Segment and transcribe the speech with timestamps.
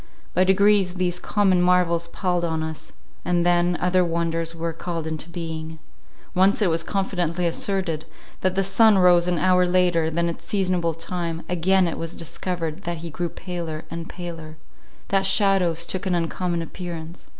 [0.33, 2.91] By degrees these common marvels palled on us,
[3.23, 5.77] and then other wonders were called into being.
[6.33, 8.05] Once it was confidently asserted,
[8.39, 12.81] that the sun rose an hour later than its seasonable time; again it was discovered
[12.81, 14.57] that he grew paler and paler;
[15.09, 17.27] that shadows took an uncommon appearance.